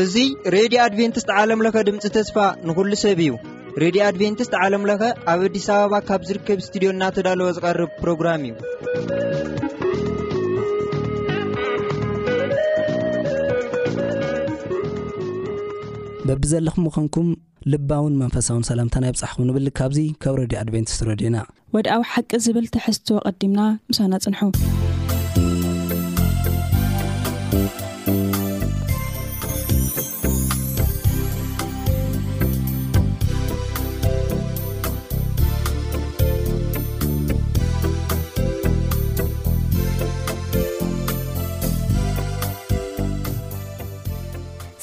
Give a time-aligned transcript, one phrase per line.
[0.00, 0.14] እዙ
[0.54, 2.36] ሬድዮ ኣድቨንትስት ዓለምለኸ ድምፂ ተስፋ
[2.68, 3.30] ንኹሉ ሰብ እዩ
[3.82, 5.02] ሬድዮ ኣድቨንትስት ዓለምለኸ
[5.34, 8.54] ኣብ ኣዲስ ኣበባ ካብ ዝርከብ ስትድዮ እናተዳለወ ዝቐርብ ፕሮግራም እዩ
[16.28, 17.28] በቢዘለኹም ምኾንኩም
[17.74, 21.36] ልባውን መንፈሳውን ሰላምታ ናይ ብፃሕኩም ንብል ካብዙ ካብ ሬድዮ ኣድቨንቲስት ረድዩና
[21.76, 24.40] ወድኣዊ ሓቂ ዝብል ትሕዝትዎ ቐዲምና ምሳና ፅንሑ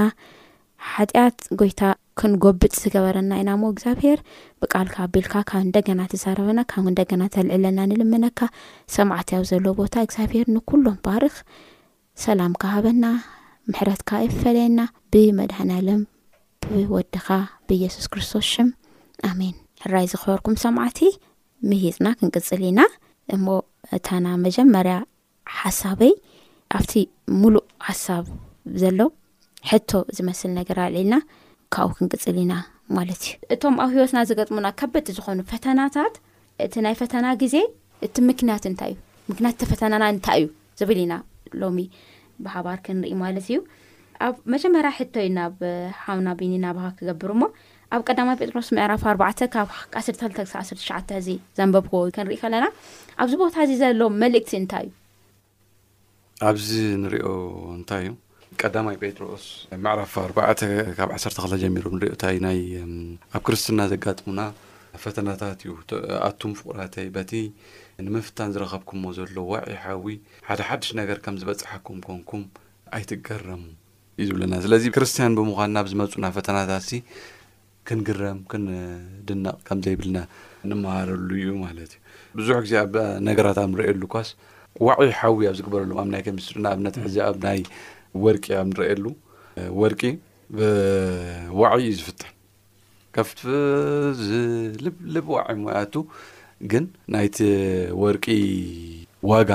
[0.94, 1.82] ሓጢኣት ጎይታ
[2.20, 4.20] ክንጎብጥ ዝገበረና ኢና ሞ እግዚኣብሄር
[4.62, 8.40] ብቃልካ ኣቢልካ ካብ እንደገና ትዛረበና ካብ ንደገና ተልዕለና ንልመነካ
[8.96, 11.36] ሰማዕት ያብ ዘሎ ቦታ እግዚኣብሄር ንኩሎም ባርኽ
[12.24, 13.06] ሰላም ካሃበና
[13.72, 14.82] ምሕረትካ ይፈለየና
[15.14, 16.02] ብመድሃናለም
[16.68, 17.26] ብወድኻ
[17.70, 18.70] ብየሱስ ክርስቶስ ሽም
[19.30, 21.00] ኣሜን ሕራይ ዝኽበርኩም ሰምዓቲ
[21.70, 22.82] ምሂፅና ክንቅፅል ኢና
[23.38, 23.48] እሞ
[23.98, 24.98] እታና መጀመርያ
[25.62, 26.14] ሓሳበይ
[26.78, 26.94] ኣብቲ
[27.42, 28.26] ሙሉእ ሓሳብ
[28.82, 29.00] ዘሎ
[29.70, 31.16] ሕቶ ዝመስል ነገር ኣልዒልና
[31.74, 32.54] ካብኡ ክንቅፅል ኢና
[32.98, 36.16] ማለት እዩ እቶም ኣብ ሂወትና ዝገጥሙና ከበቲ ዝኾኑ ፈተናታት
[36.66, 37.56] እቲ ናይ ፈተና ግዜ
[38.08, 38.98] እቲ ምክንያት እንታይ እዩ
[39.32, 40.48] ምክንያት ተፈተናና እንታይ እዩ
[40.82, 41.16] ዝብል ኢና
[41.62, 41.78] ሎሚ
[42.46, 43.60] ብሓባር ክንርኢ ማለት እዩ
[44.28, 45.58] ኣብ መጀመርያ ሕቶ እዩ ናብ
[46.04, 47.50] ሓውና ቢኒናባሃ ክገብር ሞ
[47.98, 49.24] ኣብ ቀዳማ ጴጥሮስ ምዕራፍ 4ባ
[49.56, 49.68] ካብ
[50.04, 52.66] 121ሸ እዚ ዘንበብክቦ ከንርኢ ከለና
[53.24, 54.96] ኣብዚ ቦታ እዚ ዘሎዎ መልእክቲ እንታይ እዩ
[56.48, 56.68] ኣብዚ
[57.04, 57.28] ንሪኦ
[57.78, 58.12] እንታይ እዩ
[58.62, 59.46] ቀዳማይ ጴጥሮስ
[59.86, 60.60] መዕራፋ 4ርባዕተ
[60.98, 62.60] ካብ ዓሰርተ ክለ ጀሚሮም ንሪዮእንታ ናይ
[63.36, 64.42] ኣብ ክርስትና ዘጋጥሙና
[65.04, 67.32] ፈተናታት እዩኣቱም ፍቁራተይ በቲ
[68.06, 70.16] ንምፍታን ዝረኸብኩምዎ ዘሎዉ ዋዒሓዊ
[70.48, 72.44] ሓደ ሓድሽ ነገር ከም ዝበጽሐኩም ኮንኩም
[73.00, 73.62] ኣይትገረሙ
[74.22, 76.94] እዩ ዝብለና ስለዚ ክርስትያን ብምዃንና ኣብ ዝመፁና ፈተናታት ሲ
[77.90, 80.20] ክንግረም ክንድነቕ ከም ዘይብልና
[80.72, 82.96] ንመሃረሉ እዩ ማለት እዩ ብዙሕ ግዜ ኣብ
[83.30, 84.30] ነገራት ኣብ ንሪየሉ ኳስ
[84.88, 87.60] ዋዒይ ሓዊ ኣብ ዝግበረሎም ኣብ ናይ ከምስትና ኣብነት ሕዚ ኣብናይ
[88.24, 89.06] ወርቂ ኣብ ንርየሉ
[89.82, 90.02] ወርቂ
[90.58, 92.30] ብዋዒይ እዩ ዝፍትሕ
[93.16, 95.96] ካፍዝልብልብ ዋዒ ሞያቱ
[96.72, 96.84] ግን
[97.16, 97.38] ናይቲ
[98.04, 98.26] ወርቂ
[99.32, 99.50] ዋጋ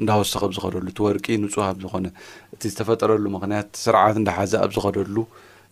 [0.00, 2.06] እንዳወሰኽ ኣብዝኸደሉ እቲ ወርቂ ንፁሃብ ዝኾነ
[2.54, 5.16] እቲ ዝተፈጠረሉ ምክንያት ስርዓት እንዳሓዘ ኣብ ዝኸደሉ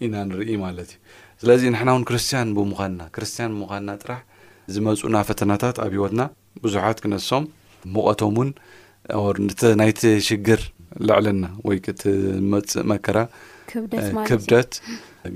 [0.06, 0.99] ኢና ንርኢ ማለት እዩ
[1.43, 4.20] ስለዚ ንሕና እውን ክርስትያን ብምዃንና ክርስትያን ብምዃንና ጥራሕ
[4.75, 6.23] ዝመፁኡና ፈተናታት ኣብ ሂወትና
[6.64, 7.44] ብዙሓት ክነሶም
[7.94, 8.37] ሞቀቶም
[9.44, 10.61] ን ቲ ናይቲ ሽግር
[11.09, 13.19] ልዕለና ወይ ክቲመፅእ መከራ
[14.29, 14.73] ክብደት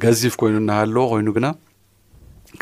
[0.04, 1.46] ገዚፍ ኮይኑ እናሃለዎ ኮይኑ ግና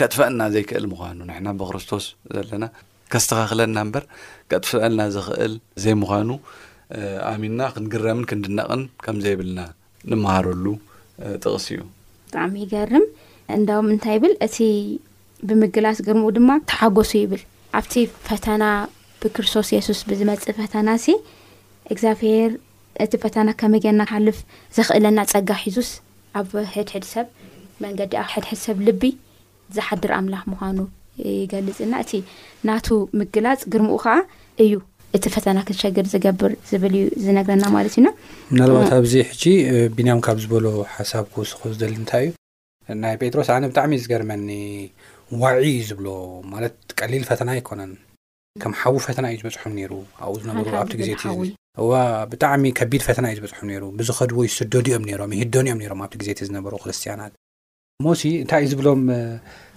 [0.01, 2.05] ከጥፈአና ዘይክእል ምኳኑ ንሕና ብክርስቶስ
[2.37, 2.65] ዘለና
[3.13, 4.05] ከስተኻክለና እምበር
[4.51, 5.55] ከጥፈአልና ዝክእል
[5.85, 6.31] ዘይምዃኑ
[7.33, 9.61] ኣሚንና ክንግረምን ክንድነቕን ከም ዘይብልና
[10.13, 10.67] ንመሃረሉ
[11.43, 11.81] ጥቕሲ እዩ
[12.29, 13.05] ብጣዕሚ ይገርም
[13.57, 14.57] እንዳ ምንታይ ብል እቲ
[15.49, 17.43] ብምግላዝ ግርሙኡ ድማ ተሓገሱ ይብል
[17.79, 17.87] ኣብ
[18.29, 18.63] ፈተና
[19.23, 21.07] ብክርስቶስ የሱስ ብዝመፅ ፈተና እሲ
[21.95, 22.51] እግዚኣብሔር
[23.05, 24.39] እቲ ፈተና ከመገና ሓልፍ
[24.77, 25.91] ዘኽእለና ፀጋ ሒዙስ
[26.41, 27.29] ኣብ ሕድሕድ ሰብ
[27.85, 29.05] መንገዲ ኣ ሕድሕድ ሰብ ልቢ
[29.77, 30.79] ዝሓድር ኣምላኽ ምኳኑ
[31.37, 32.13] ይገልፅና እቲ
[32.69, 32.87] ናቱ
[33.21, 34.17] ምግላፅ ግርምኡ ከዓ
[34.65, 34.73] እዩ
[35.17, 38.09] እቲ ፈተና ክትሸግር ዝገብር ዝብል እዩ ዝነግረና ማለት እዩና
[38.59, 39.45] ናለባት ኣብዚ ሕጂ
[39.97, 42.33] ቢንያም ካብ ዝበሎ ሓሳብ ክውስኩ ዝደሊ እንታይ እዩ
[43.03, 44.49] ናይ ጴጥሮስ ኣነ ብጣዕሚ እ ዝገርመኒ
[45.43, 46.07] ዋዒ እዩ ዝብሎ
[46.55, 47.93] ማለት ቀሊል ፈተና ኣይኮነን
[48.61, 49.93] ከም ሓዊ ፈተና እዩ ዝበፅሖም ይሩ
[50.25, 51.23] ኣብኡ ዝነበሩ ኣብቲ ግዜቲ
[51.91, 51.91] ዋ
[52.31, 56.41] ብጣዕሚ ከቢድ ፈተና እዩ ዝበፅሖም ሩ ብዝኸድዎ ይስደድ እኦም ሮም ይህደን እኦም ሮም ኣብቲ ግዜእቲ
[56.49, 57.33] ዝነበሩ ክርስቲያናት
[58.07, 59.03] ሞሲ እንታይ እዩ ዝብሎም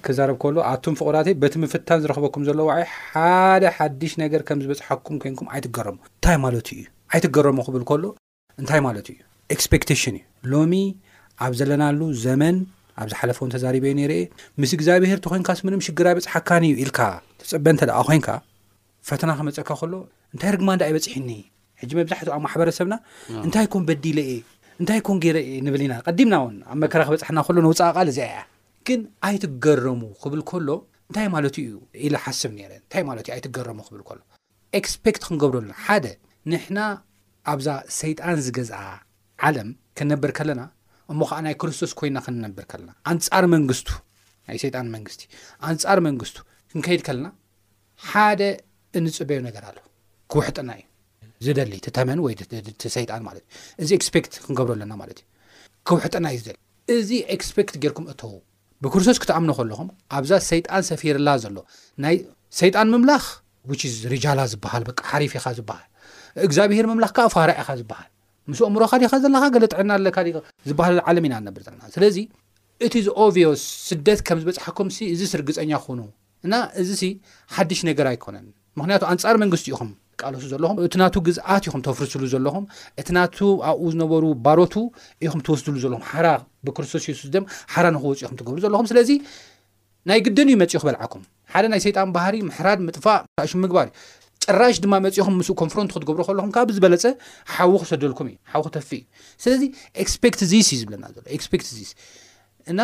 [0.06, 2.60] ክዛርብ ከሎ ኣቱም ፍቕራት በቲ ምፍታን ዝረኽበኩም ዘሎ
[3.12, 6.84] ሓደ ሓድሽ ነገር ከም ዝበፅሐኩም ኮንኩም ኣይትገረሙ እንታይ ማለት እዩ
[7.16, 8.04] ኣይትገረሙ ክብል ከሎ
[8.62, 9.20] እንታይ ማለት እዩ
[9.68, 10.74] ስፔክቴሽን እዩ ሎሚ
[11.46, 12.58] ኣብ ዘለናሉ ዘመን
[13.04, 14.20] ኣብ ዝሓለፈእውን ተዛሪበዩ ርኤ
[14.64, 17.00] ምስ እግዚኣብሄርቲ ኮንካ ስ ምንም ሽግራይ በፅሓካኒ እዩ ኢልካ
[17.40, 18.28] ተፀበ ተ ለ ኮንካ
[19.10, 19.94] ፈተና ከመፀካ ከሎ
[20.34, 21.30] እንታይ ርግማ እንዳ ይበፅሒኒ
[21.82, 22.96] ሕጂ መብዛሕትኡ ኣብ ማሕበረሰብና
[23.46, 24.38] እንታይ ኮን በዲለ እ
[24.82, 28.40] እንታይ ኮን ገይረ የ ንብል ኢና ቀዲምና ውን ኣብ መከራ ክበፅሕና ከሎ ንውፃቅቃል እዚኣ እያ
[28.88, 30.70] ግን ኣይትገረሙ ክብል ከሎ
[31.10, 31.70] እንታይ ማለት ዩ
[32.08, 34.20] ኢልሓስብ ነይረ እንታይ ማለት እዩ ኣይትገረሙ ክብል ከሎ
[34.86, 36.06] ክስፔክት ክንገብሩሉና ሓደ
[36.54, 36.80] ንሕና
[37.54, 37.70] ኣብዛ
[38.00, 38.82] ሰይጣን ዝገዝአ
[39.48, 40.62] ዓለም ክንነብር ከለና
[41.14, 43.90] እሞ ከዓ ናይ ክርስቶስ ኮይና ክንነብር ከለና ኣንፃር መንግስቱ
[44.50, 45.30] ናይ ሰይጣን መንግስቲእ
[45.72, 46.38] ኣንፃር መንግስቱ
[46.72, 47.28] ክንከይድ ከለና
[49.02, 49.78] እንዝፅበዩ ነገር ኣሎ
[50.34, 50.84] ክውሕጥና እዩ
[51.46, 53.44] ዝደሊ እቲ ተመን ወይቲሰይጣን ማለት
[53.78, 55.26] እዩ እዚ ኤክስፔክት ክንገብሩ ኣለና ማለት እዩ
[55.90, 56.58] ክውሕጥና እዩ ዝደሊ
[56.96, 58.34] እዚ ኤክስፔክት ጌርኩም እቶዉ
[58.84, 59.90] ብክርስቶስ ክትኣምኖ ከለኹም
[60.20, 61.58] ኣብዛ ሰይጣን ሰፊርላ ዘሎ
[62.06, 62.16] ናይ
[62.62, 63.26] ሰይጣን ምምላኽ
[63.70, 63.74] ው
[64.14, 65.88] ርጃላ ዝበሃል ቂ ሓሪፍ ኢኻ ዝብሃል
[66.48, 68.10] እግዚኣብሄር ምምላኽ ከዓ ፋር ኢኻ ዝበሃል
[68.52, 70.12] ምስ ኣእምሮካ ዲኻ ዘለካ ገለጥዕና ለ
[70.70, 72.18] ዝበሃል ዓለም ኢና ነብር ዘለና ስለዚ
[72.86, 72.94] እቲ
[73.24, 76.00] ኦቪዮስ ስደት ከም ዝበፅሐኩምሲ እዚ ስርግፀኛ ክኹኑ
[76.46, 77.02] እና እዚ
[77.56, 78.46] ሓድሽ ነገር ኣይኮነን
[78.80, 79.90] ምክንያቱ ኣንፃር መንግስቲ ኢኹም
[80.22, 82.66] ቃለሱ ዘለኹም እቲ ናቱ ግዝኣት ኢኹም ተወፍርስሉ ዘለኹም
[83.02, 83.38] እቲ ናቱ
[83.70, 84.76] ኣብኡ ዝነበሩ ባሮቱ
[85.26, 86.36] ኢኹም ትወስድሉ ዘለኹም ሓ
[86.68, 87.38] ብክርስቶስ ሱስ ድ
[87.74, 89.10] ሓ ንክወፅ ኹም ትገብሩ ዘለኹም ስለዚ
[90.10, 91.24] ናይ ግድን እዩ መፅኡ ክበልዓኩም
[91.54, 93.96] ሓደ ናይ ሰይጣን ባህሪ ምሕራድ ምጥፋእ እሽ ምግባር እዩ
[94.48, 97.06] ፅራሽ ድማ መፅኹም ምስ ኮንፍሮንት ክትገብሩ ከለኹም ካ ብዝበለፀ
[97.56, 99.04] ሓዊ ክሰደልኩም እዩ ሓዊ ክተፊ እዩ
[99.44, 99.62] ስለዚ
[100.16, 101.26] ስፖት ዚስ እዩ ዝብለና ሎ
[101.62, 101.92] ክስት ዚስ
[102.74, 102.82] እና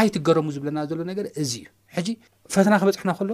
[0.00, 2.08] ኣይ ትገረሙ ዝብለና ዘሎ ነገር እዚ እዩ ሕጂ
[2.54, 3.30] ፈተና ክበፅሕና ከሎ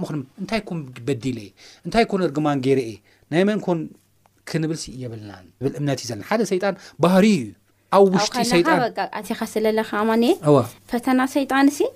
[0.00, 0.08] ምኡ
[0.42, 1.50] እንታይ ን በዲል የ
[1.86, 2.90] እንታይ ን ርግማን ጌረአ
[3.32, 3.80] ናይ መን ን
[4.50, 7.46] ክንብልሲ እየብልናን ብል እምነት እዩ ዘለና ሓደ ይጣን ባህሪ እዩ
[7.96, 10.10] ኣብ ውሽጢጣካስለለከማ
[10.90, 11.88] ፈተና ሰይጣን ሲ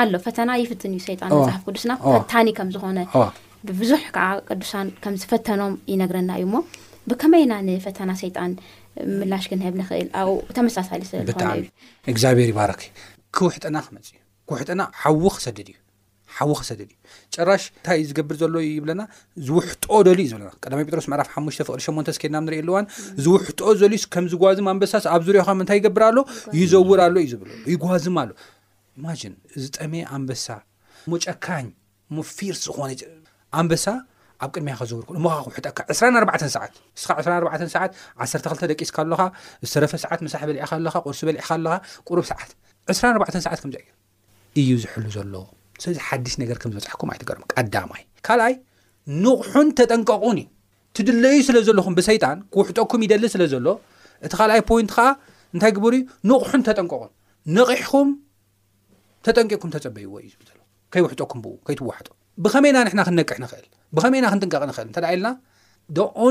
[0.00, 2.98] ኣሎ ፈተና ይፍትን እዩ ሰጣን መሓፍ ቅዱስና ፈታኒ ከምዝኾነ
[3.68, 6.56] ብብዙሕ ከዓ ቅዱሳን ከም ዝፈተኖም ይነግረና እዩ እሞ
[7.10, 8.52] ብከመይና ንፈተና ሰይጣን
[9.20, 11.66] ምላሽ ክንሄብ ንክእል ኣብ ተመሳሳሌ ስለኮእዩ
[12.16, 12.70] ግዚብሄ ይባረ
[13.38, 14.16] ክውሕጥና ክመፅእዩ
[14.48, 15.76] ክውሕጥና ሓዊ ክሰድድእዩ
[16.38, 16.96] ሓወክሰድል እዩ
[17.34, 19.02] ጨራሽ እንታይ እዩ ዝገብር ዘሎዩ ይብለና
[19.46, 21.98] ዝውሕጦ ደል እዩ ዝብለና ቀሚ ጴጥሮስ ምዕራፍ ሓሙሽ ፍቅሪ ሸን
[22.28, 22.84] ድና ንርኢ ኣሉዋን
[23.24, 26.18] ዝውሕጦ ዘሊዩ ከም ዝጓዝም ኣንበሳ ኣብ ዝሪኦኻ ንታይ ይገብር ኣሎ
[26.60, 27.42] ይዘውር ኣሎ እዩ ብ
[27.72, 28.30] ይጓዝም ኣሎ
[28.98, 29.16] ኢማን
[29.62, 30.46] ዝጠመ ኣንበሳ
[31.12, 31.66] ሞጨካኝ
[32.18, 32.90] ሙፊር ዝኾነ
[33.62, 33.86] ኣንበሳ
[34.44, 37.90] ኣብ ቅድሚ ክዘውርእሞኻ ክውሑጠካ 24 ሰዓት ንስኻ 24 ሰዓት
[38.24, 39.22] 12 ደቂስካሎካ
[39.64, 40.70] ዝሰረፈ ሰዓት መሳሕ በሊዕኻ
[41.06, 41.74] ቆርሲ በሊዕኻኣ
[42.08, 42.50] ቁሩብ ሰዓት
[42.96, 43.80] 2 ሰዓትዚዩ
[44.60, 45.42] እዩ ዝሕሉ ዘሎዎ
[45.82, 48.54] ሰበዚ ሓዲስ ነገር ከም ዝበፅሕኩም ኣይትገርም ቀዳማይ ካልኣይ
[49.24, 50.46] ንቑሑን ተጠንቀቑን እዩ
[50.96, 53.66] ትድለዩ ስለ ዘለኹም ብሰይጣን ክውሕጠኩም ይደሊ ስለ ዘሎ
[54.26, 55.06] እቲ ካልኣይ ፖይንት ከዓ
[55.54, 57.10] እንታይ ግቡር ዩ ንቑሑን ተጠንቀቁን
[57.58, 58.08] ነቕሕኩም
[59.26, 60.34] ተጠንቂኩም ተፀበይዎ እዩ
[60.94, 62.08] ከይውሕጠኩም ብ ከይትዋሓጡ
[62.44, 65.28] ብኸመይና ንሕና ክነቅሕ ንኽእል ብኸመና ክንጥንቀቕ ንኽእል እንተ ኢልና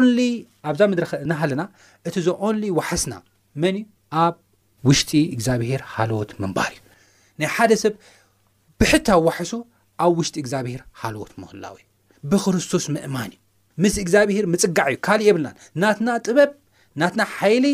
[0.06, 0.18] ንሊ
[0.70, 1.62] ኣብዛ ምድሪና ሃለና
[2.08, 2.16] እቲ
[2.48, 3.14] ኦንሊ ዋሓስና
[3.62, 3.86] መን እዩ
[4.24, 4.34] ኣብ
[4.88, 6.80] ውሽጢ እግዚኣብሄር ሃለወት መንባር እዩ
[7.40, 7.94] ናይ ሓደ ሰብ
[8.82, 9.52] ብሕታ ዋሕሱ
[10.04, 11.86] ኣብ ውሽጢ እግዚኣብሄር ሃልወት ምህላው እዩ
[12.32, 13.38] ብክርስቶስ ምእማን እዩ
[13.84, 15.50] ምስ እግዚኣብሄር ምፅጋዕ እዩ ካልእ የብልና
[15.82, 16.52] ናትና ጥበብ
[17.02, 17.66] ናትና ሓይሊ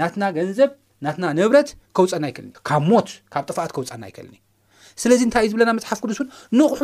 [0.00, 0.70] ናትና ገንዘብ
[1.04, 5.72] ናትና ነብረት ከውፀና ይክእልኒ ካብ ሞት ካብ ጥፋኣት ከውፅና ኣይከእልኒ እ ስለዚ እንታይ እዩ ዝብለና
[5.78, 6.82] መፅሓፍ ቅዱስ እውን ንቑሑ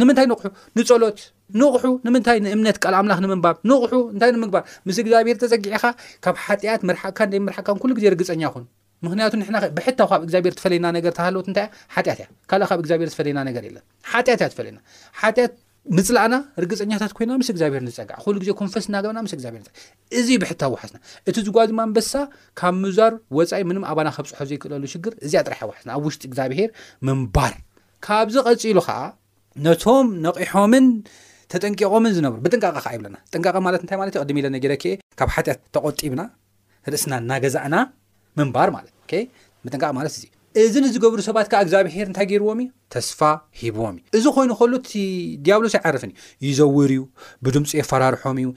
[0.00, 0.46] ንምንታይ ንቑሑ
[0.78, 1.20] ንጸሎት
[1.62, 5.84] ንቑሑ ንምንታይ ንእምነት ቃል ኣምላኽ ንምንባብ ንቑሑ እንታይ ንምግባር ምስ እግዚኣብሄር ተፀጊዕኻ
[6.26, 8.64] ካብ ሓጢኣት መርሓቅካ ደይ ምርሓቅካን ኩሉ ግዜ የርግፀኛ ይኹን
[9.08, 13.08] ምክንያቱ ና ብሕታ ካብ እግዚኣብሄር ትፈለየና ነገር ተሃለት እንታይ እያ ሓጢት እያ ካ ካብ ግዚኣብሄር
[13.14, 14.78] ዝፈለየና ነገር የለሓት እያ ፈለና
[15.20, 15.38] ሓት
[15.96, 19.60] ምፅላእና ርግፀኛታት ኮይና ምስ እግዚኣብሄር ዝፀጋዕ ሉ ግዜ ኮንፈስ እናገበና ምስ እግዚኣብር
[20.20, 20.96] እዚዩ ብሕታ ውሓስና
[21.30, 22.12] እቲ ዝጓዝማ ንበሳ
[22.60, 26.70] ካብ ምዛር ወፃኢ ምን ኣባና ከብፅሖ ዘይክእለሉ ሽግር እዚ ጥራሕ ውሓስና ኣብ ውሽጢ እግዚኣብሄር
[27.08, 27.54] ምንባር
[28.06, 28.98] ካብዚ ቐፂሉ ከዓ
[29.66, 30.86] ነቶም ነቂሖምን
[31.54, 34.84] ተጠንቂቆምን ዝነብሩ ብጥንቃቐ ከዓ ይብለና ጥንቃቐ ማለት ንታይማለት እዩ ቅድሚ ኢለነገክ
[35.20, 36.22] ካብ ሓጢያት ተቆጢብና
[36.92, 37.76] ርእስና እናገዛእና
[38.38, 38.95] ምንባር ማለት እዩ
[39.66, 40.22] ምጥንቃ ማለት እዚ
[40.64, 43.20] እዚ ንዝገብሩ ሰባት ከዓ እግዚኣብሄር እንታይ ገይርዎም እዩ ተስፋ
[43.60, 44.92] ሂብዎም እዩ እዚ ኮይኑ ከሉ እቲ
[45.46, 47.02] ዲያብሎስ ኣይዓርፍን እዩ ይዘውር እዩ
[47.44, 48.48] ብድምፂ የፈራርሖም እዩ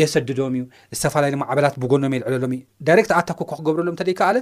[0.00, 0.62] የሰድዶም እዩ
[0.96, 4.36] ዝተፈላለዩ ማዕበላት ብጎኖም የልዕለሎም እዩ ዳይረክት ኣታኮኮ ክገብረሎም እንተደይከኣለ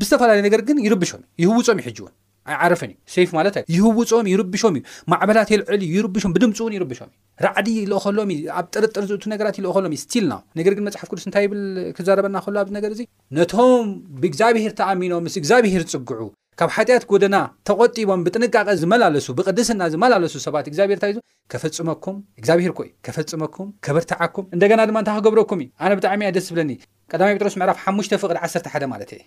[0.00, 2.12] ብዝተፈላለዩ ነገር ግን ይርብሾም እዩ ይህውፆም ይሕጂ እውን
[2.54, 7.20] ኣይዓርፍን እዩ ሰይፍ ማለት ይህውፆም ይርብሾም እዩ ማዕበላት የልዕል ዩ ይርብም ብድምፂ እውን ይርብሾም እዩ
[7.44, 11.46] ራዕዲ ለኸሎም እዩ ኣብ ጥርጥር ዝእቱ ነገራት እዩ ዝኸሎም ስቲልና ነገር ግን መፅሓፍ ቅዱስ እንታይ
[11.52, 11.60] ብል
[11.96, 13.02] ክዛረበና ከሉ ኣብዚ ነገር እዚ
[13.38, 13.86] ነቶም
[14.22, 16.20] ብእግዚኣብሄር ተኣሚኖም ምስ እግዚኣብሄር ፅግዑ
[16.60, 17.36] ካብ ሓጢኣት ጎደና
[17.68, 21.18] ተቆጢቦም ብጥንቃቐ ዝመላለሱ ብቅድስና ዝመላለሱ ሰባት እግዚኣብሄር እታ ዙ
[21.54, 26.72] ከፈፅመኩም እግዚኣብሄር ኮዩ ከፈፅመኩም ከበርትዓኩም እንደገና ድማ እንታይ ክገብረኩም ዩ ኣነ ብጣዕሚ እ ደስ ዝብለኒ
[27.12, 29.20] ቀዳማይ ጴጥሮስ ምዕራፍ ሓሙሽ ፍቕድ 1 1 ማለት እየ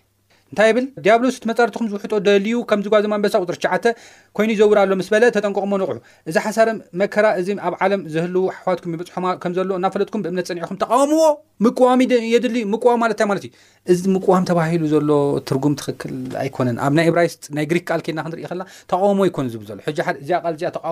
[0.51, 3.83] እንታይ ብል ዲያብሎስ መፀርትኩም ዝውሕጦ ደልዩ ከምዚጓዝማ ንበሳ ቁፅር9
[4.37, 5.97] ኮይኑ ዘውር ኣሎ ምስ በለ ተጠንቀቅሞ ንቑሑ
[6.29, 6.67] እዚ ሓሳር
[7.01, 11.23] መከራ እዚ ኣብ ዓለም ዝህል ሓትኩም ይበፅሖ ከምዘሎዎ እናፈለጥኩም ብእምነት ፀኒዕኹም ተቃምዎ
[11.65, 12.03] ምሚ
[12.33, 13.51] የድል ምም ማ ማለት ዩ
[13.93, 15.09] እዚ ምዋም ተባሂሉ ዘሎ
[15.49, 19.71] ትርጉም ትክክል ኣይኮነን ኣብ ናይ ኤብራይስ ናይ ግሪክ ቃል ከድና ክንርኢ ከና ተቃውሞዎ ይኮኑ ብሎ
[20.53, 20.91] እዚ ተዎ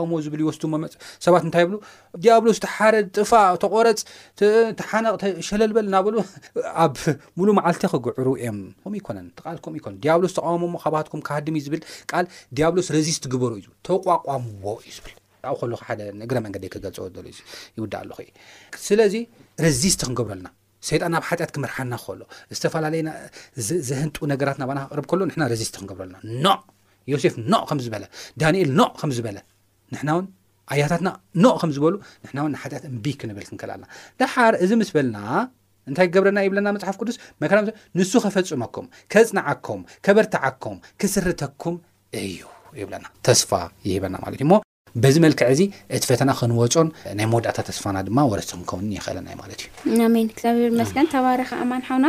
[0.52, 1.38] ወስሰባ
[2.44, 3.32] ብሎስ ሓደ ጥፋ
[3.66, 4.00] ተቆረፅ
[4.92, 5.90] ሓነቕሸለልበል
[6.86, 6.96] ኣብ
[7.40, 9.18] ሙሉመዓልተ ክጉዕሩ እዮይኮነ
[9.78, 12.26] ም ኮ ዲያብሎዝ ተቃሞሞ ካባትኩም ካሃድም እዩ ዝብል ካል
[12.58, 15.16] ዲያብሎስ ረዚስት ግበሩ እዩ ተቋቋምዎ እዩ ብል
[15.52, 15.76] ኣብ ሉ
[16.20, 17.38] ደ ግ መንገዲ ክገልፀ
[17.78, 18.12] ይውድእ ኣለ
[18.88, 19.16] ስለዚ
[19.66, 20.50] ረዚስት ክንገብረልና
[20.88, 22.22] ሰይጣን ናብ ሓጢኣት ክምርሓና ክከሎ
[22.58, 23.10] ዝተፈላለየና
[23.90, 26.56] ዘህንጡ ነገራትናባና ክቅርብ ከሎ ና ረዚስ ክንገብረልና ኖ
[27.12, 28.04] ዮሴፍ ኖቅ ከም ዝበለ
[28.42, 29.38] ዳንኤል ኖቅ ከምዝበለ
[29.94, 30.26] ንሕና እውን
[30.74, 31.10] ኣያታትና
[31.44, 33.86] ኖቅ ከም ዝበሉ ንሕናውን ንሓጢያት እምብ ክንብል ክንከልኣልና
[34.22, 34.34] ድሓ
[34.66, 35.18] እዚ ምስ በልና
[35.90, 37.48] እንታይ ክገብረና የብለና መፅሓፍ ቅዱስ መ
[37.98, 41.76] ንሱ ከፈፅመኩም ከፅናዓኩም ከበርታዓኩም ክስርተኩም
[42.24, 42.40] እዩ
[42.82, 43.50] ይብለና ተስፋ
[43.88, 44.56] ይሂበና ማለት እዩ ሞ
[45.04, 45.62] በዚ መልክዕ እዚ
[45.96, 46.88] እቲ ፈተና ክንወፁን
[47.20, 52.08] ናይ መወዳእታ ተስፋና ድማ ወረሲኩም ከውን ይኽእለናዩ ማለት እዩን እግዚኣብሔር መስገን ተባሪካ ማንሓውና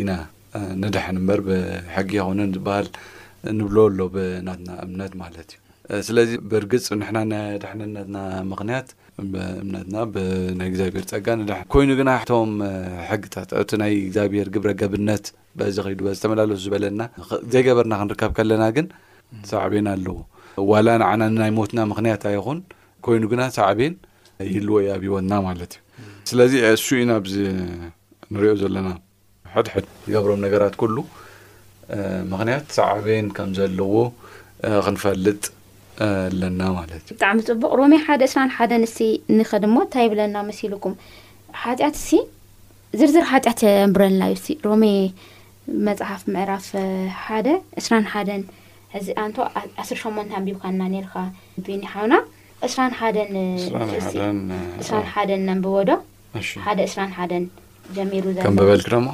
[0.00, 0.10] ኢና
[0.82, 2.88] ንድሓን እምበር ብሕጊ ኮነ ዝበሃል
[3.58, 5.50] ንብሎ ኣሎ ብናትና እምነት ማለት
[5.94, 8.16] እዩ ስለዚ ብርግፅ ንሕና ነድሕንነትና
[8.50, 8.88] ምኽንያት
[9.32, 9.96] ብእምነትና
[10.58, 11.26] ናይ እግዚኣብሔር ጸጋ
[11.74, 12.52] ኮይኑ ግና ቶም
[13.10, 15.24] ሕግታት ብቲ ናይ እግዚኣብሄር ግብረ ገብነት
[15.76, 17.02] ዚ ኸይድዎ ዝተመላለት ዝበለና
[17.54, 18.86] ዘይገበርና ክንርከብ ከለና ግን
[19.50, 20.14] ሰባዕበና ኣለዎ
[20.70, 22.58] ዋላ ንዓና ንናይ ሞትና ምክንያት ይኹን
[23.04, 23.94] ኮይኑ ግና ሳዕብን
[24.54, 27.12] ይልዎ የ ኣብወና ማለት እዩ ስለዚ እሱ ኢና
[28.34, 28.88] ንሪኦ ዘለና
[29.54, 30.96] ሕድሕድ ዝገብሮም ነገራት ኩሉ
[32.32, 33.94] ምክንያት ሳዕብን ከም ዘለዎ
[34.86, 35.42] ክንፈልጥ
[36.06, 39.00] ኣለና ማለት እዩ ብጣዕሚ ፅቡቅ ሮሜ ሓደ እ ሓ ሲ
[39.38, 40.94] ንኸ ድሞ እንታይ ይብለና መሲሉኩም
[41.64, 42.10] ሓጢአት እሲ
[43.00, 44.84] ዝርዝር ሓጢአት ንብረልና እዩ እ ሮሜ
[45.86, 46.66] መፅሓፍ ምዕራፍ
[47.26, 47.46] ሓደ
[47.82, 48.42] 2ስራ ሓን
[48.98, 49.36] እዚ አንቶ
[49.82, 51.14] ዓስር ሸሞንተ ንቢካ ና ነርካ
[51.64, 52.14] ብኒሓውና
[52.66, 55.90] እስራን ሓደንእስራ ሓደን ንብወዶ
[56.64, 57.44] ሓደ እስራን ሓደን
[57.98, 59.08] ጀሚሩ ዘከሎበበልኪ ሞ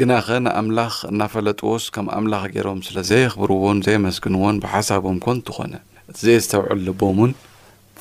[0.00, 5.72] ግናኸ ንኣምላኽ እናፈለጥዎስ ከም ኣምላኽ ገይሮም ስለ ዘይኽብርዎን ዘይመስግንዎን ብሓሳቦም ኮንት ኾነ
[6.10, 7.30] እቲ ዘይ ዝተውዕ ልቦምን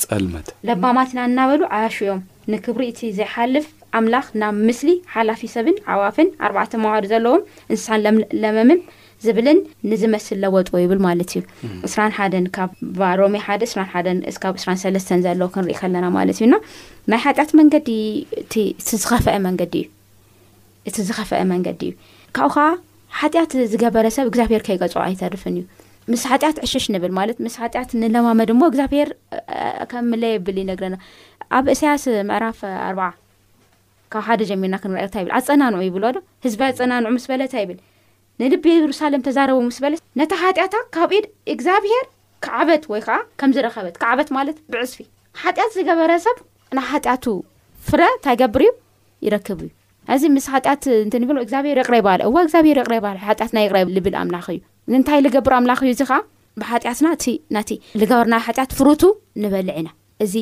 [0.03, 2.21] ጸልመት ለባማትና እናበሉ ዓሽ እዮም
[2.53, 3.65] ንክብሪ እቲ ዘይሓልፍ
[3.99, 7.99] ኣምላኽ ናብ ምስሊ ሓላፊ ሰብን ዓዋፍን ኣርባዕተ መህዶ ዘለዎም እንስሳን
[8.43, 8.79] ለመምም
[9.25, 9.57] ዝብልን
[9.89, 13.61] ንዝመስል ዘወጥዎ ይብል ማለት እዩ 2ስራ ሓደን ካብ ባሮሜ ሓደ
[13.91, 16.55] ሓን ካብ 2ራ3ለስን ዘለዎ ክንሪኢ ከለና ማለት እዩና
[17.11, 18.11] ናይ ሓጢኣት መንገዲ ዝመዲ
[20.89, 21.97] እዩእቲ ዝኸፈአ መንገዲ እዩ
[22.37, 22.67] ካብኡ ከዓ
[23.19, 25.63] ሓጢኣት ዝገበረሰብ እግዚኣብሔር ከይገፅ ኣይተርፍን እዩ
[26.11, 27.25] ምስ ሓጢት ዕሽሽ ንብል ማስ
[27.73, 29.07] ጢት ንለማመድሞ እግዚኣብሔር
[29.91, 29.93] ከ
[30.33, 30.95] የብል ይነግረና
[31.57, 32.03] ኣብ እሳያስ
[32.39, 37.79] ዕራፍካብሓደ ጀሚና ክንፀናንዑ ይብሎ ዶ ህዝቢ ኣፀናንዑ ስ በለታ ይብል
[38.65, 42.05] ብየሩሳሌም ተዛረበ ምስ በለ ነታ ሓጢኣታ ካብ ኢድ እግዚኣብሄር
[42.45, 44.99] ክዓበት ወይከዓ ከምዝረኸበት ክዓበት ማለት ብዕዝፊ
[45.43, 46.37] ሓጢኣት ዝገበረ ሰብ
[46.77, 47.25] ና ሓጢያቱ
[47.87, 48.71] ፍረ እንታይገብር እዩ
[49.27, 49.71] ይረክብ እዩ
[50.15, 54.59] እዚ ምስ ሓጢት እንንብግዚኣብሄር የቕረ ይበሃል እዋ እግዚኣብሄር የቅረ ይባሃል ሓጢትና ቅረ ዝብል ኣምላኽ እዩ
[55.01, 56.17] ንታይ ዝገብር ኣምላኽ እዩ እዚ ከዓ
[56.61, 57.69] ብሓጢያትና እ ናቲ
[57.99, 59.03] ዝገበርናዊ ሓጢኣት ፍሩቱ
[59.43, 59.89] ንበልዕ ኢና
[60.23, 60.33] እዚ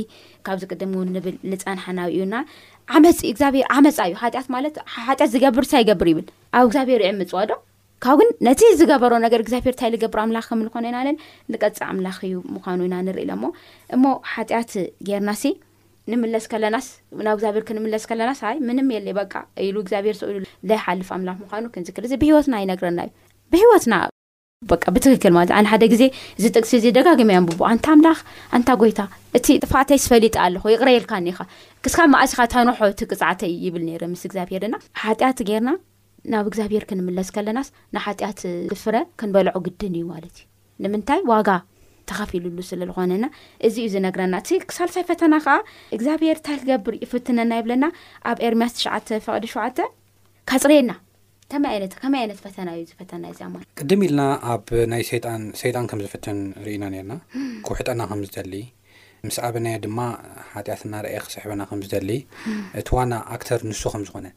[0.45, 2.35] ካብዚ ቅድም እውን ንብል ዝፃንሓናዊ እዩና
[2.97, 6.25] ዓመፂ ግብ ዓመፃ እዩ ጢት ማለት ሓጢት ዝገብር ሳብ ይገብር ይብል
[6.57, 7.51] ኣብ እግዚብሄር ምፅወዶ
[8.03, 11.07] ካብ ግን ነዚ ዝገበሮ ነገር እግዚኣብሄር እንታይ ዝገብሮ ኣምላኽ ከምዝኮነ ኢናለ
[11.53, 13.43] ንቀፅ ኣምላኽ እዩ ምኳኑ ኢና ንርኢ ሎሞ
[13.95, 14.71] እሞ ሓጢያት
[15.07, 15.43] ገርናሲ
[16.11, 16.87] ንምለስ ከለናስ
[17.25, 18.39] ናብ እግዚብሔር ክንምለስ ከለናስ
[18.69, 19.01] ምን የ
[19.67, 20.41] ኢሉ እግዚኣብሔር ሰሉ
[20.71, 23.93] ዘይሓልፍ ኣምላኽ ምኑ ክዝክል ብሂወትና ይነግረና እዩብሂወትና
[24.95, 26.03] ብትክክል ማለ ኣ ሓደ ግዜ
[26.39, 28.19] እዚ ጥቅሲ እዚ ደጋግመዮም ብ አንታ ኣምላኽ
[28.57, 28.99] ኣንታ ጎይታ
[29.37, 31.13] እቲ ጥፋእተይ ዝፈሊጣ ኣለኹይቅረየልካ
[31.85, 33.87] ክስማእስካ እንሖቲ ቅፃዕተ ይብል
[34.23, 34.65] ስ ግኣሄር
[36.31, 38.39] ናብ እግዚኣብሄር ክንምለስ ከለናስ ንሓጢኣት
[38.71, 40.45] ፍፍረ ክንበልዑ ግድን እዩ ማለት እዩ
[40.83, 41.49] ንምንታይ ዋጋ
[42.09, 43.25] ተኸፊሉሉ ስለዝኾነና
[43.67, 45.55] እዚ እዩ ዝነግረና እቲ ክሳልሳይ ፈተና ከዓ
[45.97, 47.85] እግዚኣብሄር እንታይ ክገብር ይፍትነና ይብለና
[48.31, 49.79] ኣብ ኤርምያስ ተሽዓተ ፈቅዲ ሸውዓተ
[50.51, 50.91] ካፅሬየና
[51.53, 54.21] ከይይነ ከመይ ዓይነት ፈተና እዩ ዝፈተና እዚኣማ ቅድም ኢልና
[54.53, 57.13] ኣብ ናይ ጣ ሰይጣን ከም ዝፍትን ርኢና ርና
[57.65, 58.53] ክውሕጠና ከምዝደሊ
[59.27, 59.99] ምስ ኣበናይ ድማ
[60.51, 62.11] ሓጢኣትና ርአየ ክስሕበና ከም ዝደሊ
[62.79, 64.27] እቲ ዋና ኣክተር ንሱ ከም ዝኾነ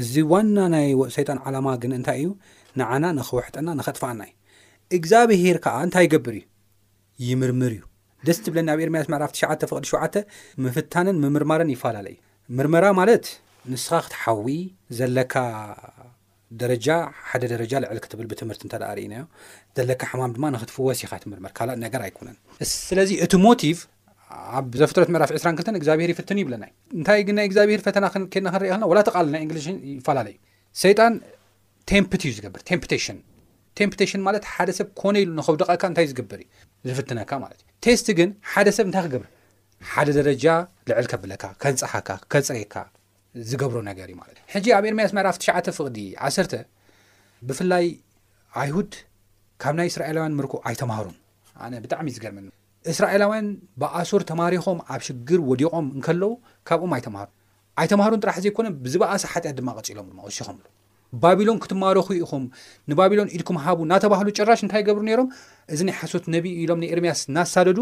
[0.00, 2.28] እዚ ዋና ናይ ሰይጣን ዓላማ ግን እንታይ እዩ
[2.80, 4.32] ንዓና ንኽወሕጠና ንኸጥፋኣና እዩ
[4.98, 6.44] እግዚኣብሄር ከዓ እንታይ ይገብር እዩ
[7.28, 7.82] ይምርምር እዩ
[8.26, 10.16] ደስ ትብለኒ ኣብ ኤርማያስ መዕራፍቲሸዓ ፍቅዲ ሸዓተ
[10.66, 12.18] ምፍታነን ምምርማረን ይፋላለ እዩ
[12.58, 13.24] ምርመራ ማለት
[13.72, 14.48] ንስኻ ክትሓዊ
[14.98, 15.34] ዘለካ
[16.60, 16.88] ደረጃ
[17.28, 19.24] ሓደ ደረጃ ልዕል ክትብል ብትምህርቲ እንተዳ ርኢና ዮ
[19.78, 22.36] ዘለካ ሕማም ድማ ንኽትፍወሲ ኢኻ ትምርምር ካል ነገር ኣይኮነን
[22.86, 23.78] ስለዚ እቲ ሞቲቭ
[24.58, 28.84] ኣብ ዘፈትረት መዕራፍ 22 እግዚኣብሄር ይፍትን ይብለናዩ እንታይ ግን ናይ እግዚኣብሄር ፈተና ክኬድና ክንርኢ ልና
[28.90, 30.36] ወላ ተቃል ናይ እንግሊሽ ይፈላለ ዩ
[30.82, 31.14] ሰይጣን
[31.90, 33.18] ቴምፕት እዩ ዝገብር ቴምፕቴሽን
[33.78, 36.40] ቴምፕቴሽን ማለት ሓደ ሰብ ኮነ ኢሉ ንኸው ደቐካ ንታይ ዝግብር
[36.84, 39.28] እዩ ዝፍትነካ ማለት እዩ ቴስት ግን ሓደ ሰብ እንታይ ክገብር
[39.92, 40.46] ሓደ ደረጃ
[40.90, 42.74] ልዕል ከብለካ ከፀሓካ ከፅሬካ
[43.50, 45.36] ዝገብሮ ነገር እዩ ማለት እ ሕጂ ኣብ ኤርማያስ መዕራፍ
[45.68, 45.98] ት ፍቕዲ
[46.30, 46.54] 1
[47.48, 47.86] ብፍላይ
[48.62, 48.92] ኣይሁድ
[49.62, 51.06] ካብ ናይ እስራኤላውያን ምርኩ ኣይተማህሩ
[51.64, 52.50] ኣነ ብጣዕሚ እዩ ዝገርምና
[52.90, 53.48] እስራኤላውያን
[53.80, 56.30] ብኣሶር ተማሪኾም ኣብ ሽግር ወዲቖም ከለዉ
[56.68, 57.28] ካብኦም ኣይተምሃሩ
[57.82, 60.58] ኣይተምሃሩ ጥራሕ ዘይኮነ ብዝበኣሰ ሓጢኣት ድማ ቐፂሎም ድማ ወሲኹም
[61.22, 62.44] ባቢሎን ክትማረኪ ኢኹም
[62.90, 65.28] ንባቢሎን ኢድኩም ሃቡ እናተባህሉ ጭራሽ እንታይ ገብሩ ነይሮም
[65.74, 67.78] እዚ ናይ ሓሶት ነቢይ ኢሎም ንኤርምያስ እናሳደዱ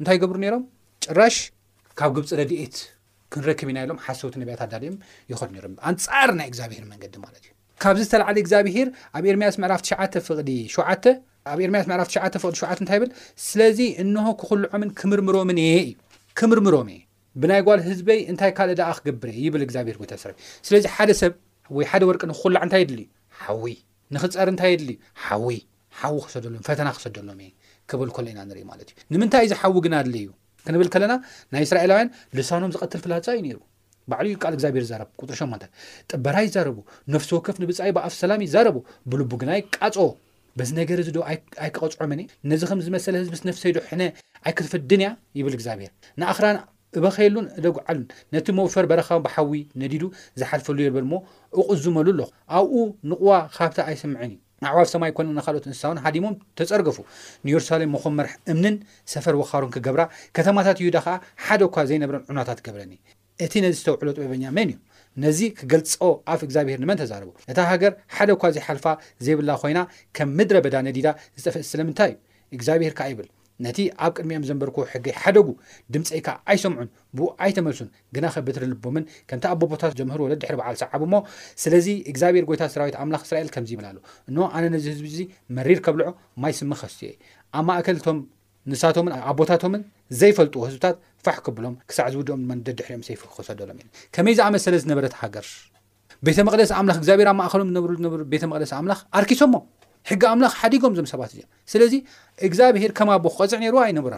[0.00, 0.64] እንታይ ገብሩ ነይሮም
[1.06, 1.36] ጭራሽ
[2.00, 2.76] ካብ ግብፂ ረጊኤት
[3.34, 4.96] ክንረክብ ኢና ኢሎም ሓሶት ነቢያት ኣዳልኦም
[5.32, 7.50] ይኸሉ ነሮም ኣንጻር ናይ እግዚኣብሄር መንገዲ ማለት እዩ
[7.82, 11.06] ካብዚ ዝተለዓለ እግዚኣብሄር ኣብ ኤርምያስ ምዕላፍ ትሽዓተ ፍቕዲ ሸተ
[11.50, 13.10] ኣብ ኤርማያት መዕራፍ ተሸዓተ ፍቅዲ ሸውዓት እንታይ ይብል
[13.48, 15.92] ስለዚ እንሆ ክኩልዖምን ክምርምሮምን እየ እዩ
[16.38, 17.00] ክምርምሮም እየ
[17.42, 21.32] ብናይ ጓል ህዝበይ እንታይ ካልእ ዳኣ ክገብር እ ይብል እግዚኣብሄር ጎታሰርፊ ስለዚ ሓደ ሰብ
[21.76, 23.08] ወይ ሓደ ወርቂ ንክቁላዕ እንታይ የድል እዩ
[23.44, 23.64] ሓዊ
[24.16, 25.56] ንኽፀር እንታይ የድል እዩ ሓዊ
[26.00, 27.50] ሓዊ ክሰደሎም ፈተና ክሰደሎም እየ
[27.90, 30.28] ክበል ከሉ ኢና ንሪኢ ማለት እዩ ንምንታይ እዚ ሓዊ ግና ድል እዩ
[30.66, 31.12] ክንብል ከለና
[31.54, 32.08] ናይ እስራኤላውያን
[32.38, 33.58] ልሳኖም ዝቐትል ፍላሃፃ እዩ ነይሩ
[34.10, 35.50] ባዕሉ ዩ ቃል እግዚኣብሄር ዛርብ ቁጥሪ ሸን
[36.10, 36.78] ጥበራይ ይዛረቡ
[37.14, 38.76] ነፍሲ ወከፍ ንብጻኢ ብኣፍ ሰላም ይዛረቡ
[39.12, 39.96] ብልቡ ግናይ ቃጾ
[40.60, 41.20] በዚ ነገር እዚ ዶ
[41.64, 44.02] ኣይክቐፅዖመኒ ነዚ ከም ዝመሰለ ህዝቢ ነፍሰይዶ ሕነ
[44.46, 46.56] ኣይክተፈድን እያ ይብል እግዚኣብሄር ንኣክራን
[46.98, 50.04] እበኸይሉን እደጉዓሉን ነቲ መውፈር በረኻዊ ብሓዊ ነዲዱ
[50.40, 51.16] ዝሓልፈሉ የ በል ሞ
[51.62, 52.72] እቕዝመሉ ኣለኹ ኣብኡ
[53.10, 54.38] ንቕዋ ካብታ ኣይስምዐን እዩ
[54.70, 56.96] ኣዕዋፍ ሰማይ ኮነ ንካልኦት እንስሳውን ሓዲሞም ተፀርገፉ
[57.46, 58.76] ንየሩሳሌም መኸ መርሕ እምንን
[59.14, 60.04] ሰፈር ወኻሮን ክገብራ
[60.38, 61.16] ከተማታት እዩ ዳ ከዓ
[61.46, 62.94] ሓደ ኳ ዘይነብረን ዑናታት ገብረኒ
[63.46, 64.76] እቲ ነዚ ዝተውዕሎ ጥበበኛ መን እዩ
[65.24, 66.00] ነዚ ክገልፆ
[66.32, 68.86] ኣፍ እግዚኣብሄር ንመን ተዛረቡ እታ ሃገር ሓደ ኳዘ ሓልፋ
[69.26, 69.80] ዘይብላ ኮይና
[70.16, 71.08] ከም ምድረ በዳ ነዲዳ
[71.40, 72.24] ዝጠፍ ስለምንታይ እዩ
[72.56, 73.28] እግዚኣብሄርከዓ ይብል
[73.64, 75.48] ነቲ ኣብ ቅድሚ እኦም ዘንበርኩ ሕጊ ሓደጉ
[75.94, 81.22] ድምፀይካ ኣይሰምዑን ብ ኣይተመልሱን ግና ከበትሪ ልቦምን ከምቲ ኣቦቦታት ጀምህሩ ወለድ ሕር በዓል ሰዓብ ሞ
[81.62, 84.00] ስለዚ እግዚኣብሔር ጎይታ ሰራዊት ኣምላኽ እስራኤል ከምዚ ይብላ ሉ
[84.30, 85.20] እኖ ኣነ ነዚ ህዝቢ እዙ
[85.58, 86.08] መሪር ከብልዑ
[86.44, 87.14] ማይ ስሚ ኸስት እ
[87.58, 88.20] ኣብ ማእከል ቶም
[88.70, 89.82] ንሳቶምን ኣቦታቶምን
[90.20, 93.78] ዘይፈልጥዎ ህዝብታት ፋሕ ክብሎም ክሳዕ ዝውድኦም መንደድሒዮም ሰይፊ ክክሰደሎም
[94.14, 95.46] ከመይ ዝኣመሰለ ዝነበረት ሃገር
[96.26, 99.54] ቤተ መቕደስ ኣምላኽ እግዚኣብሄር ኣብ ማእከሎም ዝነብ ዝሩ ቤተ መቅደስ ኣምላኽ ኣርኪሶሞ
[100.10, 101.40] ሕጊ ኣምላኽ ሓዲጎም ዞም ሰባት እዚ
[101.72, 101.94] ስለዚ
[102.46, 104.14] እግዚኣብሄር ከም ኣቦ ክቀፅዕ ዋ ኣይነበሮ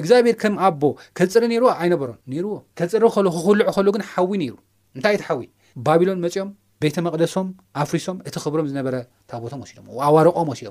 [0.00, 0.82] እግዚኣብሔር ከም ኣቦ
[1.18, 2.10] ከልፅሪ ዋ ኣይነበሮ
[2.52, 4.54] ዎ ከልፅሪ ክኽልዑ ከል ግን ሓዊ ነይሩ
[4.96, 5.42] እንታይ እቲ ሓዊ
[5.86, 6.50] ባቢሎን መፂኦም
[6.84, 7.48] ቤተ መቕደሶም
[7.84, 8.96] ኣፍሪሶም እቲ ክብሮም ዝነበረ
[9.30, 10.70] ታ ቦቶም ወሲዶ ኣዋርቆም ወሲዶ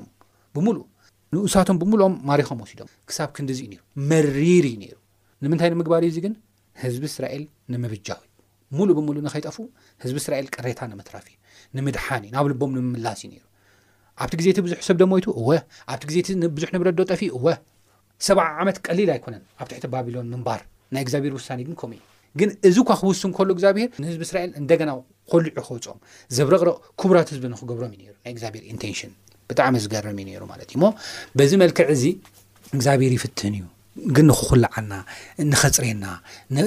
[0.57, 0.85] ብ
[1.33, 3.79] ንእሳቶም ብምሉኦም ማሪኾም ወሲዶም ክሳብ ክንዲእዙ ዩ ሩ
[4.11, 4.95] መሪር እዩ ነይሩ
[5.43, 6.33] ንምንታይ ንምግባር እዩእዚ ግን
[6.81, 8.29] ህዝቢ እስራኤል ንምብጃው እዩ
[8.77, 9.57] ሙሉእ ብምሉእ ንኸይጠፉ
[10.03, 11.35] ህዝቢ እስራኤል ቅሬታ ንምትራፍ እዩ
[11.77, 13.43] ንምድሓን እዩ ናብ ልቦም ንምምላስ እዩ ነይሩ
[14.23, 15.49] ኣብቲ ግዜ እቲ ብዙሕ ሰብ ደሞይቱ እወ
[15.93, 17.45] ኣብቲ ግዜ እቲ ብዙሕ ንብረዶ ጠፊ እወ
[18.27, 20.61] ሰብዓ ዓመት ቀሊል ኣይኮነን ኣብ ትሕቲ ባቢሎን ምንባር
[20.95, 24.89] ናይ እግዚኣብሄር ውሳኔ ግን ከምኡ እ ግን እዚኳ ክውስን ከሉ እግዚኣብሄር ንህዝቢ እስራኤል እንደገና
[25.31, 25.99] ኮልዑ ኸውፅኦም
[26.37, 29.11] ዘብረቕርቕ ክቡራት ህዝቢ ንኽገብሮም እዩ ነይሩ ናይ እግዚኣብሄር ኢንቴንሽን
[29.51, 30.85] ብጣዕሚ ዝገርም እዩ ነይሩ ማለት እዩ ሞ
[31.37, 32.03] በዚ መልክዕ እዚ
[32.77, 33.65] እግዚኣብሄር ይፍትህን እዩ
[34.15, 34.93] ግን ንክኩልዓና
[35.51, 36.05] ንኸፅርና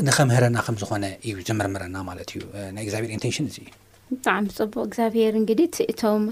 [0.09, 2.41] ንኸምህረና ከም ዝኾነ እዩ ዝምርምረና ማለት እዩ
[2.77, 3.69] ናይ እግዚኣብሄር ኢንቴንሽን እዙ እዩ
[4.13, 6.23] ብጣዕሚ ፅቡቅ እግዚኣብሔር እንግዲቲ እቶም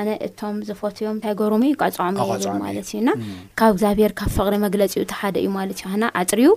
[0.00, 2.16] ኣነ እቶም ዝፈትዮም ንታይ ገርሙ ይቋጽዖም
[2.66, 3.08] ማለት እዩና
[3.60, 6.48] ካብ እግዚኣብሔር ካብ ፍቅሪ መግለፂ ኡ ቲ ሓደ እዩ ማለት እዩ ና ኣፅርዩ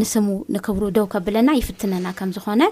[0.00, 2.62] ንስሙ ንክብሩ ደው ከብለና ይፍትነና ከም ዝኾነ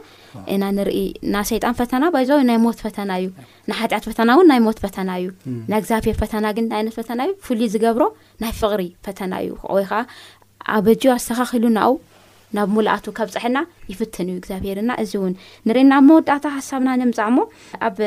[0.55, 0.99] ኢና ንርኢ
[1.33, 2.05] ና ሰይጣን ፈተና
[2.43, 3.29] ይናይ ሞት ፈተና እዩ
[3.71, 5.29] ንሓጢኣት ፈተና እውን ናይ ሞት ፈተና እዩ
[5.71, 8.05] ና እግዚኣብሔር ፈተና ግን ይነ ፈተና እዩ ፍሉይ ዝገብሮ
[8.43, 10.01] ናይ ፍቅሪ ፈተና እዩ ወይከዓ
[10.77, 11.93] ኣበጂዮ ኣስተኻኺሉናው
[12.57, 13.59] ናብ ሙላኣቱ ካብ ፅሕና
[13.93, 15.35] ይፍትን እዩ እግዚኣብሔርና እዚ እውን
[15.69, 17.39] ንርኢናኣብ መወዳእታ ሓሳብና ምፃዕሞ
[17.89, 17.99] ኣብ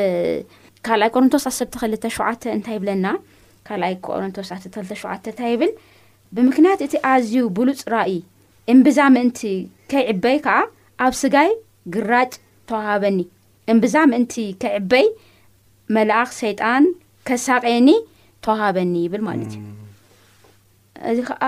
[0.86, 3.06] ካይ ቆሮንቶስ ኣሰብቲ27 እንታ ይብለና
[3.90, 5.72] ይ ቆሮንቶስ 27እታይ ብል
[6.36, 8.10] ብምክንያት እቲ ኣዝዩ ብሉፅራእ
[8.72, 9.40] እምብዛ ምእንቲ
[9.90, 10.56] ከይዕበይ ከዓ
[11.04, 11.50] ኣብ ስጋይ
[11.94, 12.32] ግራጭ
[12.70, 13.18] ተዋሃበኒ
[13.72, 15.06] እምብዛ ምእንቲ ከይ ዕበይ
[15.96, 16.84] መላኣኽ ሰይጣን
[17.28, 17.88] ከሳቀየኒ
[18.44, 19.64] ተዋሃበኒ ይብል ማለት እዩ
[21.10, 21.44] እዚ ከዓ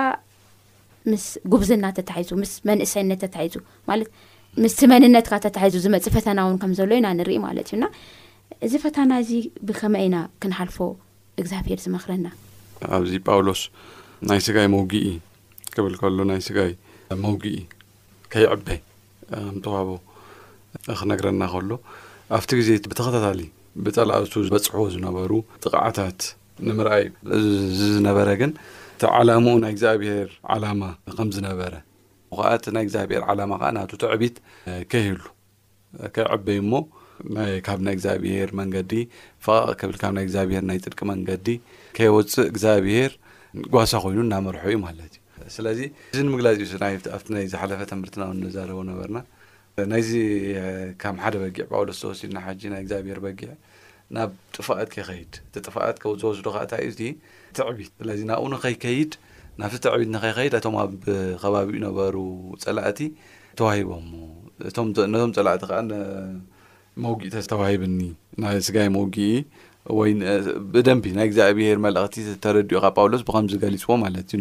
[1.11, 3.57] ምስ ጉብዝና ተታሒዙ ምስ መንእሰይነት ተታሒዙ
[3.89, 4.09] ማለት
[4.63, 7.85] ምስመንነትካ ተታሒዙ ዝመፅእ ፈተና እውን ከምዘሎ ኢና ንርኢ ማለት እዩና
[8.65, 9.31] እዚ ፈተና እዚ
[9.69, 10.77] ብከመይ ኢና ክንሓልፎ
[11.41, 12.27] እግዚኣብሄር ዝመኽረና
[12.97, 13.61] ኣብዚ ጳውሎስ
[14.29, 15.07] ናይ ስጋይ መውግኢ
[15.75, 16.71] ክብል ከሎ ናይ ስጋይ
[17.23, 17.57] መውጊኢ
[18.33, 18.79] ከይዕበይ
[19.55, 19.89] ንተዋህቦ
[21.01, 21.71] ክነግረና ከሎ
[22.37, 23.41] ኣብቲ ግዜ ብተኸታታሊ
[23.85, 25.31] ብጠላእሱ ዝበፅሕዎ ዝነበሩ
[25.63, 26.19] ጥቕዓታት
[26.67, 27.05] ንምርኣይ
[27.93, 28.51] ዝነበረ ግን
[28.95, 30.81] እቲ ዓላሙኡ ናይ እግዚኣብሄር ዓላማ
[31.17, 31.73] ከም ዝነበረ
[32.37, 34.37] ከዓእቲ ናይ እግዚኣብሔር ዓላማ ከዓ ናቱ ትዕቢት
[34.91, 35.23] ከይህሉ
[36.15, 36.73] ከይዕበይ እሞ
[37.65, 38.93] ካብ ናይ እግዚኣብሄር መንገዲ
[39.45, 41.47] ፈቃቕ ክብል ካብ ናይ እግዚኣብሄር ናይ ጥድቂ መንገዲ
[41.97, 43.11] ከይወፅእ እግዚኣብሄር
[43.75, 45.21] ጓሳ ኮይኑ እናመርሖ እዩ ማለት እዩ
[45.55, 45.79] ስለዚ
[46.13, 48.23] እዚ ንምግላፅ እዩኣብቲ ናይ ዝሓለፈ ትምህርትና
[48.55, 49.17] ዛረቡ ነበርና
[49.91, 50.11] ናይዚ
[51.01, 53.49] ካም ሓደ በጊዕ ጳውሎስ ተወሲድና ሓጂ ናይ እግዚኣብሄር በጊዕ
[54.15, 57.01] ናብ ጥፋኣት ከኸይድ እቲ ጥፋኣት ከብዘወስዶ ከ እንታዩቲ
[57.59, 59.11] ትዕቢት ስለዚ ናብ እኡንከይከይድ
[59.61, 60.91] ናብቲ ትዕቢት ንከይከይድ እቶም ኣብ
[61.43, 62.15] ከባቢኡ ነበሩ
[62.65, 62.99] ፀላእቲ
[63.61, 64.07] ተዋሂቦም
[64.65, 64.87] ነቶም
[65.39, 65.79] ፀላእቲ ከዓ
[67.05, 67.97] መውጊኢ ተተዋሂብኒ
[68.67, 69.31] ስጋይ መውጊኢ
[69.97, 70.11] ወይ
[70.73, 74.39] ብደንብ ናይ እግዚኣብሄር መልእኽቲ ተረዲኡ ከዓ ጳውሎስ ብከምዚገሊፅዎ ማለትዩ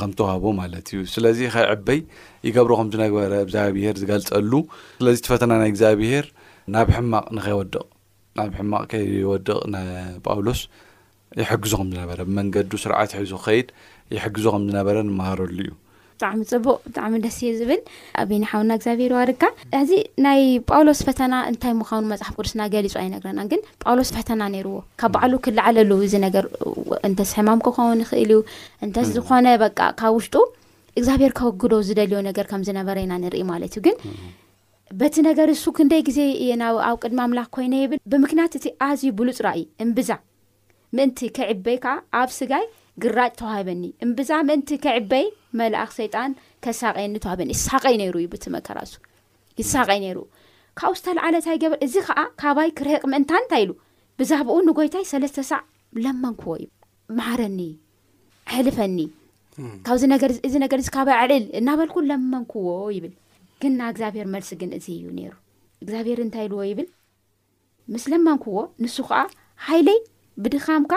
[0.00, 2.00] ከምተዋህቦ ማለት እዩ ስለዚ ከ ዕበይ
[2.48, 4.52] ይገብሮ ከምዝነበረ እግዚኣብሄር ዝገልጸሉ
[5.00, 6.26] ስለዚ እትፈተና ናይ እግዚኣብሄር
[6.74, 7.74] ናብ ሕማቕ ንኸይወድቕ
[8.38, 9.48] ናብ ሕማቕ ከይወድቕ
[10.26, 10.62] ጳውሎስ
[11.42, 13.68] ይሕግዙ ከም ዝነበረ ብመንገዲ ስርዓት ሒዙ ክኸይድ
[14.16, 15.70] ይሕግዙ ከም ዝነበረ ንመሃረሉ እዩ
[16.18, 17.80] ብጣዕሚ ፅቡቅ ብጣዕሚ ደስ እዩ ዝብል
[18.20, 19.42] ኣብኒ ሓውና እግዚኣብሄር ዋ ድካ
[19.80, 19.92] ሕዚ
[20.26, 25.32] ናይ ጳውሎስ ፈተና እንታይ ምዃኑ መፅሓፍ ቅዱስና ገሊፁ ኣይነግረና ግን ጳውሎስ ፈተና ነይርዎ ካብ በዕሉ
[25.46, 26.46] ክላዓለለው እዚ ነገር
[27.08, 28.40] እንተስ ሕማም ክኸ ይኽእል እዩ
[28.86, 30.34] እንተ ዝኾነ በቃ ካብ ውሽጡ
[30.98, 33.96] እግዚኣብሄር ከወግደ ዝደልዮ ነገር ከም ዝነበረ ኢና ንርኢ ማለት እዩ ግን
[35.00, 39.38] በቲ ነገር እሱ ክንደይ ግዜ እየና ኣብ ቅድሚ ኣምላኽ ኮይነ ይብል ብምክንያት እቲ ኣዝዩ ብሉፅ
[39.48, 40.20] ራእዩ ምብዛዕ
[40.98, 42.64] ምእንቲ ከዕበይ ከዓ ኣብ ስጋይ
[43.02, 43.82] ግራጭ ተዋህበኒ
[44.18, 45.26] ብዛ ምእንቲ ከዕበይ
[45.58, 46.30] መላኣክ ሰይጣን
[46.64, 48.92] ከሳቀየኒ ተዋሃበኒ ይሳቀይ ነይሩ እዩ ብቲመከራሱ
[49.60, 50.18] ይሳቀይ ነይሩ
[50.80, 53.70] ካብኡ ዝተላዓለታይ ገበር እዚ ከዓ ካባይ ክርሄቅ ምእንታ እንታይ ኢሉ
[54.20, 55.60] ብዛ ብኡ ንጎይታይ ሰለስተ ሳዕ
[56.04, 56.66] ለመንክዎ ይ
[57.18, 57.60] መሃረኒ
[58.54, 58.98] ሕልፈኒ
[59.86, 60.32] ካብእዚ ነገር
[60.80, 63.14] እዚ ካባ ዕዕል እናበልኩ ለመንክዎ ይብል
[63.62, 65.32] ግና እግዚኣብሔር መልሲ ግን እዚ እዩ ነይሩ
[65.82, 66.88] እግዚኣብሔር እንታይ ኢልዎ ይብል
[67.92, 69.20] ምስ ለመንክዎ ንሱ ከዓ
[69.68, 69.98] ሃይለይ
[70.42, 70.92] ብድኻምካ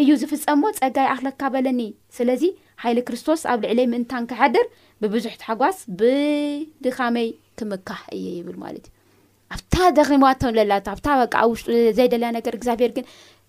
[0.00, 1.80] እዩ ዝፍፀምዎ ፀጋ ይኣኽለካ በለኒ
[2.16, 2.42] ስለዚ
[2.82, 4.66] ሓይሊ ክርስቶስ ኣብ ልዕለይ ምእንታን ክሓድር
[5.02, 8.94] ብቡዙሕ ሓጓስ ብድኻመይ ክምካሕ እየ ይብል ማለት እዩ
[9.56, 11.00] ኣብታ ደኺምዋቶም ዘላብብ
[11.52, 13.06] ውሽጡ ዘይደለያ ነገር እግዚኣብሄር ግን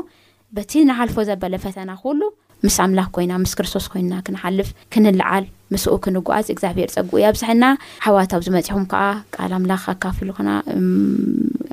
[0.56, 2.20] በቲ ንሓልፎ ዘበለ ፈተና ኩሉ
[2.66, 7.64] ምስ ኣምላኽ ኮይና ምስ ክርስቶስ ኮይና ክንሓልፍ ክንልዓል ምስኡ ክንጓዓዝ እግዚኣብሄር ፀጉኡ እ ኣብዛሕና
[8.04, 9.02] ሓዋታዊ ዝመፅኹም ከዓ
[9.36, 10.50] ቃል ኣምላኽ ኣካፍሉ ኹና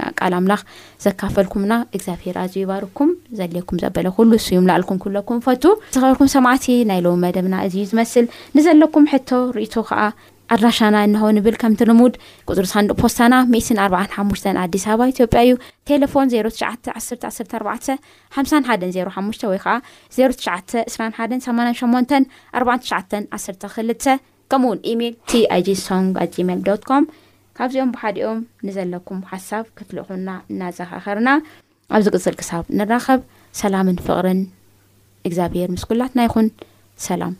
[0.08, 0.62] ኣቃል ኣምላኽ
[1.06, 5.64] ዘካፈልኩምና እግዚኣብሄር ኣዝዩ ይባርኩም ዘልየኩም ዘበለ ኩሉ ስዩ ላኣልኩም ክህለኩም ፈቱ
[5.96, 8.26] ዝኸበርኩም ሰማዕቲ ናይ ሎ መደብና እዚዩ ዝመስል
[8.58, 10.02] ንዘለኩም ሕቶ ርእቶ ከዓ
[10.54, 12.14] ኣድራሻና እንኸውን ብል ከምቲ ንሙድ
[12.50, 14.30] ቁፅር ሳን ፖስታና እን 4ሓሙ
[14.62, 15.54] ኣዲስ ኣበባ ኢትዮጵያ እዩ
[15.90, 19.06] ቴሌፎን ዜ11451 ዜሓ
[19.52, 19.76] ወይ ከዓ
[20.16, 23.16] ዜ21884
[23.72, 24.10] 12
[24.52, 27.04] ከምኡ ውን ኢሜል ቲኣጂ ሶንግ ኣ ሜል ዶኮም
[27.65, 31.30] ኣብዚኦም ብሓደኦም ንዘለኩም ሓሳብ ክትልእኹና እናዘኻኸርና
[31.98, 33.19] ኣብዚ ቅፅል ክሳብ ንራኸብ
[33.62, 34.41] ሰላምን ፍቅርን
[35.30, 36.48] እግዚኣብሄር ምስ ኩላትና ይኹን
[37.10, 37.36] ሰላም